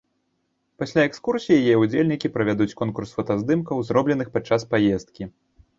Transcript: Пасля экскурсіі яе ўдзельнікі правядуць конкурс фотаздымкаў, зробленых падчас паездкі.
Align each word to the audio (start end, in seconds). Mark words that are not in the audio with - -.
Пасля 0.83 1.01
экскурсіі 1.09 1.59
яе 1.73 1.77
ўдзельнікі 1.83 2.33
правядуць 2.39 2.69
конкурс 2.81 3.09
фотаздымкаў, 3.19 3.87
зробленых 3.93 4.27
падчас 4.39 4.61
паездкі. 4.75 5.23